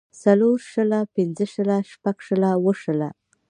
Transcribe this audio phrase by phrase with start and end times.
[0.23, 3.09] څلور شله پنځۀ شله شټږ شله اووه شله